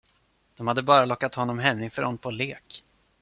De 0.55 0.67
hade 0.67 0.81
bara 0.81 1.05
lockat 1.05 1.35
honom 1.35 1.59
hemifrån 1.59 2.17
på 2.17 2.31
lek. 2.31 2.83